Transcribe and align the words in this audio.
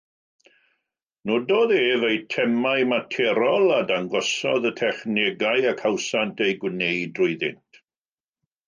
Nododd 1.31 1.73
ef 1.81 2.05
eitemau 2.07 2.87
materol 2.93 3.75
a 3.77 3.77
dangosodd 3.93 4.67
y 4.71 4.73
technegau 4.83 5.71
y 5.75 5.79
cawsant 5.85 6.45
eu 6.49 6.57
gwneud 6.67 7.17
drwyddynt. 7.21 7.85